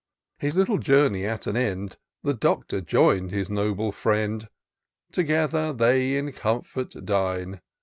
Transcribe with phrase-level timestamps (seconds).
[0.39, 1.97] His little journey at an end.
[2.23, 4.49] The Doctor join'd his noble friend:
[5.11, 7.61] Together they in comfort dine.